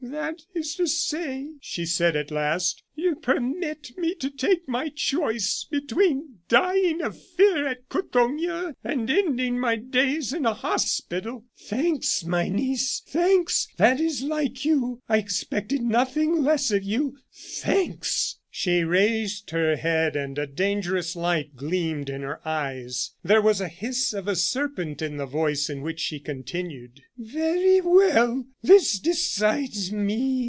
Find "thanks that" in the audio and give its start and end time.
13.07-13.99